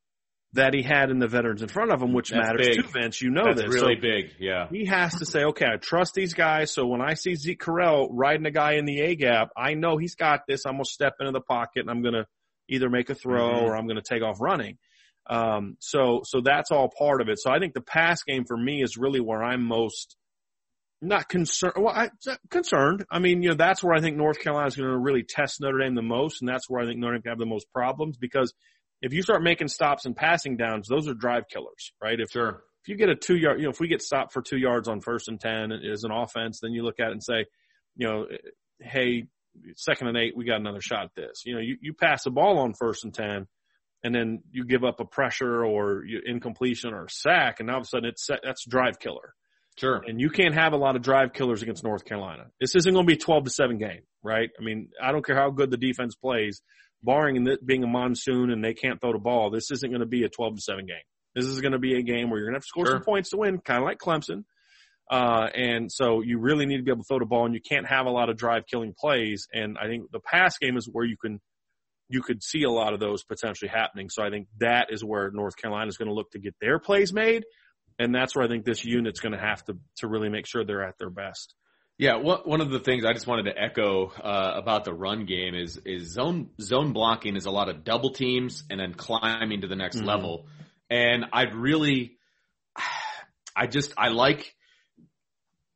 [0.56, 2.82] that he had in the veterans in front of him, which That's matters big.
[2.82, 3.22] too, Vince?
[3.22, 3.74] You know That's this.
[3.74, 4.32] really So- big.
[4.40, 4.68] Yeah.
[4.70, 6.72] he has to say, okay, I trust these guys.
[6.74, 9.98] So when I see Zeke Correll riding a guy in the A gap, I know
[9.98, 10.66] he's got this.
[10.66, 12.26] I'm going to step into the pocket and I'm going to
[12.68, 13.62] either make a throw Mhm.
[13.64, 14.78] or I'm going to take off running.
[15.28, 17.40] Um, so, so that's all part of it.
[17.40, 20.16] So I think the pass game for me is really where I'm most
[21.02, 21.74] not concerned.
[21.78, 22.10] Well, I,
[22.50, 23.06] concerned.
[23.12, 25.60] I mean, you know, that's where I think North Carolina is going to really test
[25.62, 26.42] Notre Dame the most.
[26.42, 28.54] And that's where I think Notre Dame can have the most problems because
[29.02, 32.20] if you start making stops and passing downs, those are drive killers, right?
[32.20, 32.64] If Sure.
[32.84, 34.88] if you get a two yard, you know, if we get stopped for two yards
[34.88, 37.46] on first and 10 as an offense, then you look at it and say,
[37.96, 38.26] you know,
[38.80, 39.26] hey,
[39.76, 41.44] second and eight, we got another shot at this.
[41.46, 43.48] You know, you, you pass the ball on first and 10
[44.04, 47.78] and then you give up a pressure or you, incompletion or a sack and all
[47.78, 49.34] of a sudden it's, that's drive killer.
[49.78, 50.02] Sure.
[50.08, 52.46] And you can't have a lot of drive killers against North Carolina.
[52.62, 54.50] This isn't going to be a 12 to 7 game, right?
[54.60, 56.62] I mean, I don't care how good the defense plays,
[57.04, 59.50] barring it being a monsoon and they can't throw the ball.
[59.50, 60.96] This isn't going to be a 12 to 7 game.
[61.36, 62.96] This is going to be a game where you're going to have to score Sure.
[62.96, 64.44] some points to win, kind of like Clemson.
[65.12, 67.62] Uh, and so you really need to be able to throw the ball and you
[67.62, 69.48] can't have a lot of drive killing plays.
[69.54, 71.40] And I think the pass game is where you can,
[72.10, 74.10] you could see a lot of those potentially happening.
[74.10, 76.80] So I think that is where North Carolina is going to look to get their
[76.80, 77.44] plays made.
[78.00, 80.66] And that's where I think this unit's going to have to, to really make sure
[80.66, 81.54] they're at their best.
[81.98, 85.26] Yeah, one one of the things I just wanted to echo uh, about the run
[85.26, 89.62] game is is zone zone blocking is a lot of double teams and then climbing
[89.62, 90.06] to the next Mhm.
[90.06, 90.48] level.
[90.90, 92.18] And I'd really,
[93.56, 94.54] I just I like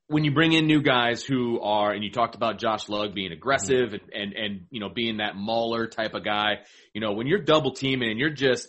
[0.07, 3.31] when you bring in new guys who are, and you talked about Josh Lugg being
[3.31, 6.59] aggressive and and and you know being that mauler type of guy.
[6.93, 8.67] You know when you're double teaming and you're just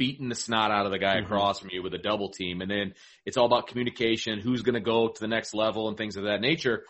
[0.00, 1.24] beating the snot out of the guy Mhm.
[1.24, 2.94] across from you with a double team, and then
[3.26, 6.24] it's all about communication, who's going to go to the next level, and things of
[6.24, 6.84] that nature.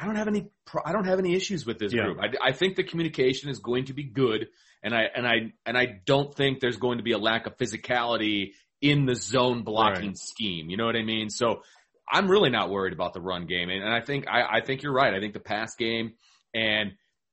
[0.00, 0.46] I don't have any.
[0.84, 2.04] I don't have any issues with this Yeah.
[2.04, 2.18] group.
[2.20, 4.48] I, I think the communication is going to be good,
[4.82, 7.56] and I and I and I don't think there's going to be a lack of
[7.58, 10.16] physicality in the zone blocking Right.
[10.18, 10.70] scheme.
[10.70, 11.28] You know what I mean?
[11.28, 11.62] So
[12.10, 14.82] I'm really not worried about the run game, and, and I think I, I think
[14.82, 15.12] you're right.
[15.12, 16.14] I think the pass game
[16.54, 16.92] and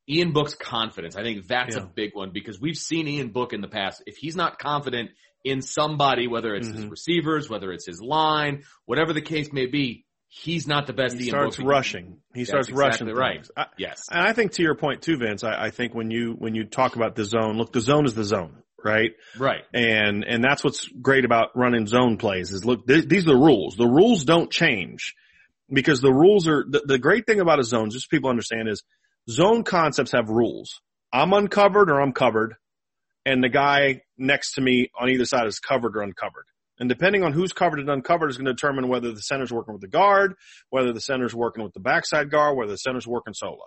[0.09, 1.15] Ian Book's confidence.
[1.15, 4.03] I think that's a big one because we've seen Ian Book in the past.
[4.05, 5.11] If he's not confident
[5.43, 6.91] in somebody, whether it's his Mhm.
[6.91, 11.15] receivers, whether it's his line, whatever the case may be, he's not the best.
[11.17, 11.67] He Ian starts Book.
[11.67, 12.21] rushing.
[12.33, 13.17] He That's starts exactly rushing.
[13.17, 13.35] right.
[13.35, 13.51] things.
[13.55, 14.03] I, Yes.
[14.11, 15.43] and I think to your point too, Vince.
[15.43, 18.13] I, I think when you when you talk about the zone, look, the zone is
[18.13, 19.11] the zone, right?
[19.37, 19.63] Right.
[19.73, 23.37] And and that's what's great about running zone plays is look, th- these are the
[23.37, 23.75] rules.
[23.75, 25.13] The rules don't change
[25.71, 28.67] because the rules are the, the great thing about a zone, just so people understand,
[28.69, 28.83] is
[29.29, 30.79] zone concepts have rules.
[31.11, 32.55] I'm uncovered or I'm covered,
[33.25, 36.45] and the guy next to me on either side is covered or uncovered.
[36.79, 39.73] And depending on who's covered and uncovered is going to determine whether the center's working
[39.73, 40.35] with the guard,
[40.69, 43.57] whether the center's working with the backside guard, whether the center's working solo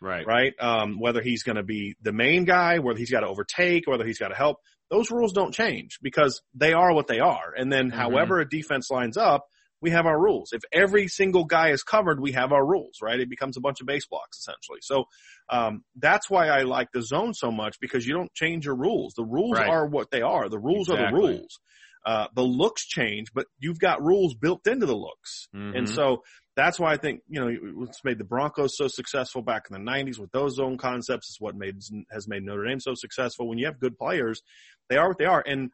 [0.00, 0.26] Right.
[0.26, 0.54] right?
[0.60, 4.04] Um, whether he's going to be the main guy, whether he's got to overtake, whether
[4.06, 4.58] he's got to help.
[4.90, 7.52] Those rules don't change because they are what they are.
[7.56, 7.94] And then Mhm.
[7.94, 9.46] however a defense lines up,
[9.86, 10.52] we have our rules.
[10.52, 13.20] If every single guy is covered, we have our rules, right?
[13.20, 14.80] It becomes a bunch of base blocks essentially.
[14.82, 15.04] So,
[15.48, 19.14] um, that's why I like the zone so much because you don't change your rules.
[19.14, 19.68] The rules Right.
[19.68, 20.48] are what they are.
[20.48, 21.60] The rules are the rules.
[22.04, 25.48] Uh, the looks change, but you've got rules built into the looks.
[25.52, 25.94] And Mhm.
[25.94, 26.22] so
[26.56, 29.84] that's why I think, you know, what's made the Broncos so successful back in the
[29.92, 31.76] nineties with those zone concepts is what made,
[32.10, 33.48] has made Notre Dame so successful.
[33.48, 34.42] When you have good players,
[34.88, 35.44] they are what they are.
[35.46, 35.70] And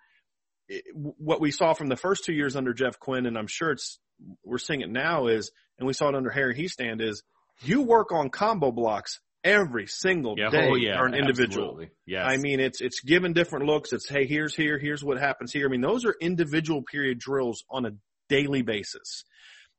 [0.72, 3.72] it, what we saw from the first two years under Jeff Quinn, and I'm sure
[3.72, 3.98] it's,
[4.44, 7.22] we're seeing it now is, and we saw it under Harry Hiestand is
[7.62, 10.50] you work on combo blocks every single Yeah.
[10.50, 11.00] day oh yeah.
[11.00, 11.80] or an individual.
[12.06, 12.24] Yes.
[12.26, 13.92] I mean, it's it's given different looks.
[13.92, 15.66] It's hey, here's here, here's what happens here.
[15.66, 17.90] I mean, those are individual period drills on a
[18.28, 19.24] daily basis.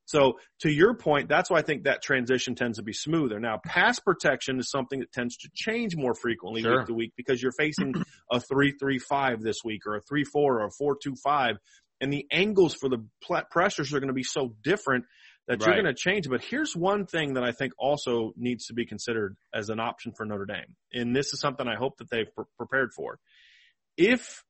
[0.06, 3.40] So to your point, that's why I think that transition tends to be smoother.
[3.40, 6.80] Now, pass protection is something that tends to change more frequently Sure.
[6.80, 7.94] week to week because you're facing
[8.32, 11.56] a three-three-five this week or a three-four or a four-two-five,
[12.02, 15.06] and the angles for the pl- pressures are going to be so different
[15.48, 16.30] that you're going to change.
[16.30, 20.14] But here's one thing that I think also needs to be considered as an option
[20.16, 20.76] for Notre Dame.
[20.94, 23.20] And this is something I hope that they've pre- prepared for.
[23.98, 24.44] If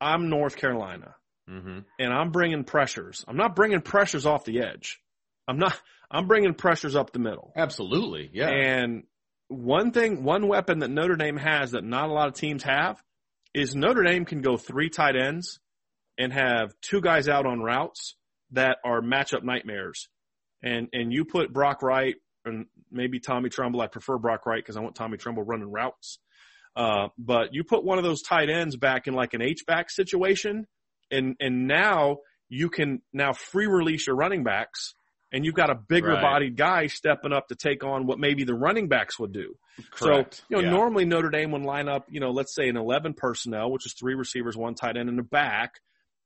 [0.00, 1.14] I'm North Carolina
[1.48, 5.00] hmm and I'm bringing pressures, I'm not bringing pressures off the edge.
[5.46, 5.78] I'm not,
[6.10, 7.52] I'm bringing pressures up the middle.
[7.56, 8.30] Absolutely.
[8.32, 8.48] Yeah.
[8.48, 9.04] And
[9.48, 13.02] one thing, one weapon that Notre Dame has that not a lot of teams have
[13.52, 15.60] is Notre Dame can go three tight ends
[16.18, 18.16] and have two guys out on routes
[18.52, 20.08] that are matchup nightmares.
[20.62, 23.80] And, and you put Brock Wright and maybe Tommy Tremble.
[23.80, 26.18] I prefer Brock Wright because I want Tommy Tremble running routes.
[26.76, 30.66] Uh, but you put one of those tight ends back in like an H-back situation
[31.14, 34.94] and, and now you can now free release your running backs
[35.32, 36.22] and you've got a bigger Right.
[36.22, 39.54] bodied guy stepping up to take on what maybe the running backs would do.
[39.90, 40.34] Correct.
[40.36, 40.70] So, you know, Yeah.
[40.70, 43.94] normally Notre Dame would line up, you know, let's say an 11 personnel, which is
[43.94, 45.72] three receivers, one tight end in the back.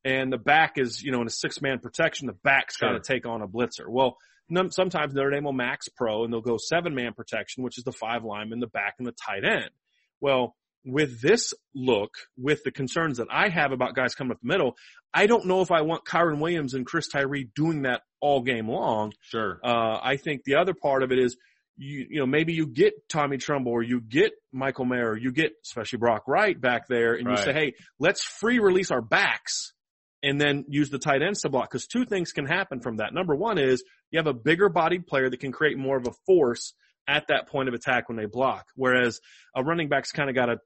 [0.04, 3.00] And the back is, you know, in a six man protection, the back's got to
[3.00, 3.88] take on a blitzer.
[3.88, 4.18] Well,
[4.50, 7.84] num- sometimes Notre Dame will max pro and they'll go seven man protection, which is
[7.84, 9.70] the five linemen, the back and the tight end.
[10.20, 14.48] Well, with this look, with the concerns that I have about guys coming up the
[14.48, 14.76] middle,
[15.12, 18.68] I don't know if I want Kyren Williams and Chris Tyree doing that all game
[18.68, 19.12] long.
[19.22, 19.60] Sure.
[19.64, 21.36] Uh, I think the other part of it is
[21.76, 25.30] you, you know, maybe you get Tommy Tremble or you get Michael Mayer, or you
[25.30, 27.38] get especially Brock Wright back there and Right.
[27.38, 29.72] you say, Hey, let's free release our backs
[30.22, 31.70] and then use the tight ends to block.
[31.70, 33.14] Cause two things can happen from that.
[33.14, 36.12] Number one is you have a bigger bodied player that can create more of a
[36.26, 36.74] force
[37.06, 38.66] at that point of attack when they block.
[38.74, 39.20] Whereas
[39.54, 40.56] a running back's kind of got to,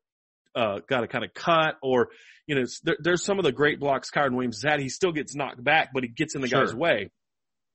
[0.55, 2.09] uh, got to kind of cut or,
[2.47, 4.81] you know, there, there's some of the great blocks Kyren Williams has had.
[4.81, 6.65] He still gets knocked back, but he gets in the Sure.
[6.65, 7.11] guy's way.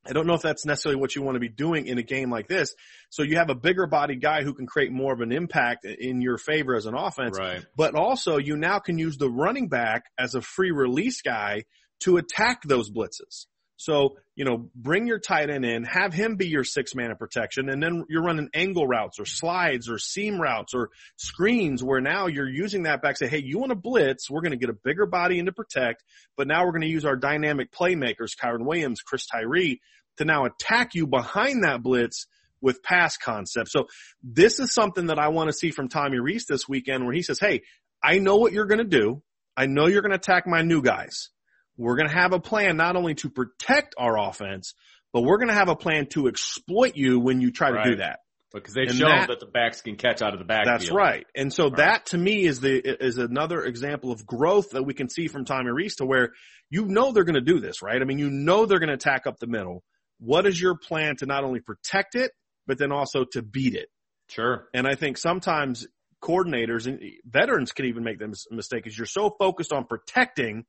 [0.06, 2.32] I don't know if that's necessarily what you want to be doing in a game
[2.32, 2.74] like this.
[3.10, 6.22] So you have a bigger body guy who can create more of an impact in
[6.22, 7.38] your favor as an offense.
[7.38, 7.66] Right.
[7.76, 11.64] But also you now can use the running back as a free release guy
[12.02, 13.48] to attack those blitzes.
[13.78, 17.20] So, you know, bring your tight end in, have him be your six man of
[17.20, 22.02] protection, and then you're running angle routes or slides or seam routes or screens where
[22.02, 23.18] now you're using that back.
[23.18, 24.30] Say, hey, you want to blitz?
[24.30, 26.04] We're going to get a bigger body in to protect,
[26.36, 29.80] but now we're going to use our dynamic playmakers, Kyren Williams, Chris Tyree,
[30.18, 32.26] to now attack you behind that blitz
[32.62, 33.72] with pass concepts.
[33.72, 33.88] So
[34.24, 37.22] this is something that I want to see from Tommy Rees this weekend where he
[37.22, 37.62] says, Hey,
[38.02, 39.22] I know what you're going to do.
[39.56, 41.30] I know you're going to attack my new guys.
[41.78, 44.74] We're going to have a plan not only to protect our offense,
[45.14, 47.96] but we're going to have a plan to exploit you when you try to do
[47.98, 48.20] that.
[48.54, 50.80] Because they've And shown that- that, the backs can catch out of the backfield.
[50.82, 51.26] That's right.
[51.36, 51.78] And so Right.
[51.78, 55.44] that to me is the, is another example of growth that we can see from
[55.46, 56.32] Tommy Rees to where
[56.70, 58.02] you know they're going to do this, right?
[58.02, 59.84] I mean, you know they're going to attack up the middle.
[60.20, 62.32] What is your plan to not only protect it,
[62.66, 63.90] but then also to beat it?
[64.30, 64.68] Sure.
[64.74, 65.86] And I think sometimes
[66.24, 70.66] coordinators and veterans can even make this mistake is you're so focused on protecting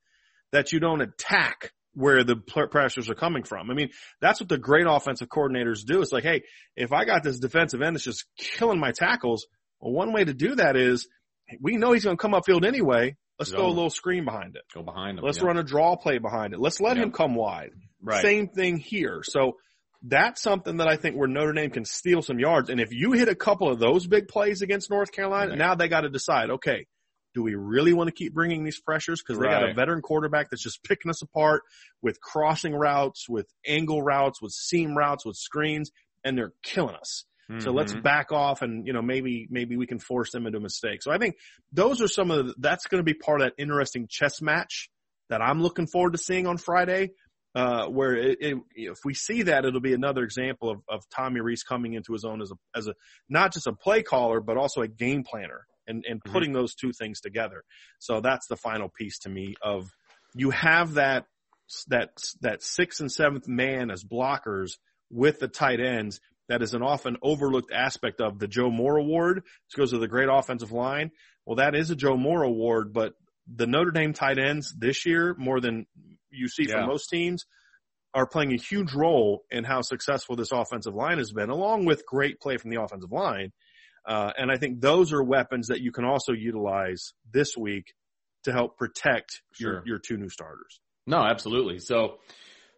[0.52, 3.70] that you don't attack where the pressures are coming from.
[3.70, 3.90] I mean,
[4.20, 6.00] that's what the great offensive coordinators do.
[6.00, 6.42] It's like, hey,
[6.76, 9.46] if I got this defensive end that's just killing my tackles,
[9.80, 11.08] well, one way to do that is
[11.60, 13.16] we know he's going to come upfield anyway.
[13.38, 14.62] Let's throw a little screen behind it.
[14.74, 15.24] Go behind them.
[15.24, 15.44] Let's yeah.
[15.46, 16.60] run a draw play behind it.
[16.60, 17.04] Let's let Yeah.
[17.04, 17.70] him come wide.
[18.02, 18.22] Right.
[18.22, 19.22] Same thing here.
[19.22, 19.56] So
[20.02, 22.70] that's something that I think where Notre Dame can steal some yards.
[22.70, 25.88] And if you hit a couple of those big plays against North Carolina, now they
[25.88, 26.86] got to decide, okay,
[27.34, 29.22] do we really want to keep bringing these pressures?
[29.22, 31.62] Cause they got a veteran quarterback that's just picking us apart
[32.02, 35.90] with crossing routes, with angle routes, with seam routes, with screens,
[36.24, 37.24] and they're killing us.
[37.60, 38.02] So let's Mhm.
[38.02, 41.02] back off and, you know, maybe, maybe we can force them into a mistake.
[41.02, 41.36] So I think
[41.72, 44.90] those are some of the, that's going to be part of that interesting chess match
[45.28, 47.10] that I'm looking forward to seeing on Friday.
[47.54, 51.40] Uh, where it, it, if we see that, it'll be another example of, of Tommy
[51.40, 52.94] Rees coming into his own as a, as a,
[53.28, 56.30] not just a play caller, but also a game planner and, and Mhm.
[56.32, 57.64] putting those two things together.
[57.98, 59.90] So that's the final piece to me of
[60.34, 61.24] you have that,
[61.88, 62.10] that,
[62.42, 64.72] that sixth and seventh man as blockers
[65.10, 69.42] with the tight ends that is an often overlooked aspect of the Joe Moore Award.
[69.44, 71.10] This goes to the great offensive line.
[71.44, 73.14] Well, that is a Joe Moore Award, but
[73.46, 75.86] the Notre Dame tight ends this year, more than
[76.30, 76.76] you see Yeah.
[76.80, 77.44] from most teams,
[78.14, 82.06] are playing a huge role in how successful this offensive line has been, along with
[82.06, 83.52] great play from the offensive line.
[84.08, 87.92] Uh, and I think those are weapons that you can also utilize this week
[88.44, 89.74] to help protect Sure.
[89.74, 90.80] your, your two new starters.
[91.06, 91.78] No, absolutely.
[91.78, 92.18] So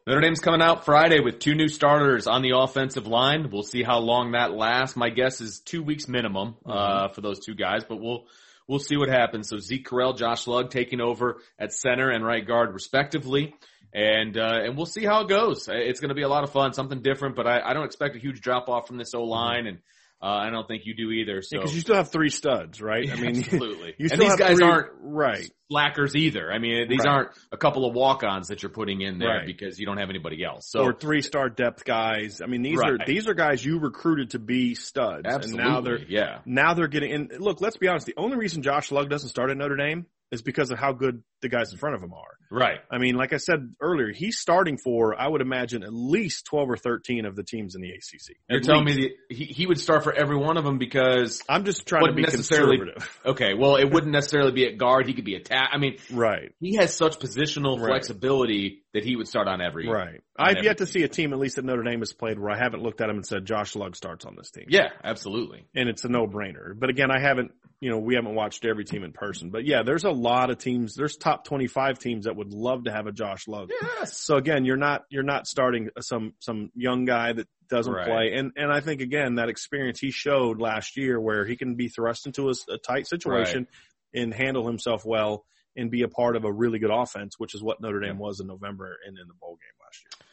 [0.08, 3.50] Notre Dame's coming out Friday with two new starters on the offensive line.
[3.52, 4.96] We'll see how long that lasts.
[4.96, 8.24] My guess is two weeks minimum, uh, for those two guys, but we'll,
[8.66, 9.48] we'll see what happens.
[9.48, 13.54] So Zeke Correll, Josh Lugg taking over at center and right guard respectively.
[13.94, 15.68] And, uh, and we'll see how it goes.
[15.70, 18.16] It's going to be a lot of fun, something different, but I, I don't expect
[18.16, 19.78] a huge drop off from this O line and,
[20.22, 21.40] uh, I don't think you do either.
[21.42, 23.10] So Because you still have three studs, right?
[23.10, 23.94] I mean, absolutely.
[23.98, 25.50] you and these guys three- aren't right.
[25.70, 26.52] slackers either.
[26.52, 27.08] I mean, these Right.
[27.08, 29.46] aren't a couple of walk-ons that you're putting in there Right.
[29.46, 30.68] because you don't have anybody else.
[30.68, 32.40] So or three star depth guys.
[32.42, 35.80] I mean, these are these are guys you recruited to be studs, absolutely, and now
[35.80, 37.12] they're yeah, now they're getting.
[37.12, 38.06] And look, let's be honest.
[38.06, 41.22] The only reason Josh Lugg doesn't start at Notre Dame is because of how good
[41.42, 42.36] the guys in front of him are.
[42.50, 42.78] right.
[42.90, 46.68] I mean, like I said earlier, he's starting for I would imagine at least twelve
[46.70, 48.36] or thirteen of the teams in the ACC.
[48.48, 48.98] You're telling least.
[48.98, 52.06] me that he, he would start for every one of them because I'm just trying
[52.06, 55.06] to be necessarily- conservative, okay, well, it wouldn't necessarily be at guard.
[55.06, 56.52] He could be at ta- I mean, right?
[56.60, 57.88] he has such positional Right.
[57.88, 59.88] flexibility that he would start on every.
[59.88, 60.20] Right.
[60.36, 60.92] on I've every yet to team.
[60.92, 63.08] see a team, at least that Notre Dame has played, where I haven't looked at
[63.08, 64.64] him and said Josh Lugg starts on this team.
[64.68, 65.64] Yeah, absolutely.
[65.74, 66.72] and it's a no-brainer.
[66.78, 69.50] But again, I haven't, you know, we haven't watched every team in person.
[69.50, 70.94] But yeah, there's a lot of teams.
[70.96, 73.70] There's top 25 teams that would love to have a Josh Lugg.
[73.70, 74.18] Yes.
[74.18, 78.06] So again, you're not you're not starting some some young guy that doesn't Right.
[78.06, 78.32] play.
[78.34, 81.88] And and I think again that experience he showed last year where he can be
[81.88, 83.68] thrust into a, a tight situation
[84.12, 85.44] and handle himself well
[85.76, 88.40] and be a part of a really good offense, which is what Notre Dame was
[88.40, 90.26] in November and in the bowl game last year.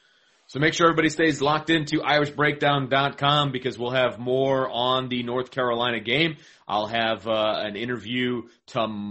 [0.50, 5.52] So make sure everybody stays locked into irishbreakdown.com because we'll have more on the North
[5.52, 6.38] Carolina game.
[6.68, 8.44] I'll have uh, an interview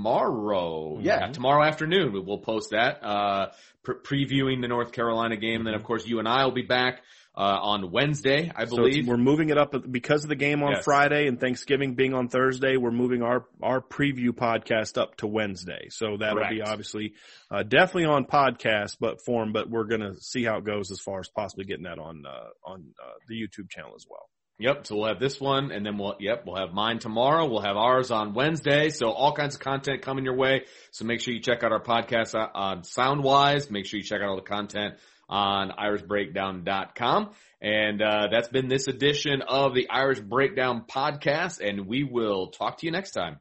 [0.01, 0.99] tomorrow.
[1.01, 1.33] Yeah, Mhm.
[1.35, 2.13] tomorrow afternoon.
[2.13, 3.51] We- We'll post that, uh,
[3.83, 3.97] pre-
[4.27, 5.61] previewing the North Carolina game.
[5.61, 7.03] And then of course you and I will be back,
[7.37, 9.07] uh, on Wednesday, I So believe.
[9.07, 10.85] we're moving it up because of the game on Yes.
[10.85, 12.77] Friday and Thanksgiving being on Thursday.
[12.79, 17.13] We're moving our our preview podcast up to Wednesday, so that'll be obviously
[17.51, 19.53] uh, definitely on podcast, but form.
[19.53, 22.49] But we're gonna see how it goes as far as possibly getting that on uh,
[22.71, 24.29] on uh, the YouTube channel as well.
[24.59, 24.87] Yep.
[24.87, 27.45] So we'll have this one and then we'll, yep, we'll have mine tomorrow.
[27.47, 28.89] We'll have ours on Wednesday.
[28.89, 30.63] So all kinds of content coming your way.
[30.93, 33.71] So make sure you check out our podcast on- on Soundwise.
[33.71, 34.95] Make sure you check out all the content
[35.29, 37.31] on irishbreakdown.com.
[37.61, 42.79] And, uh, that's been this edition of the Irish Breakdown podcast and we will talk
[42.79, 43.41] to you next time.